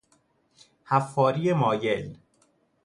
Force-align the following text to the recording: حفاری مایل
حفاری 0.85 1.53
مایل 1.53 2.17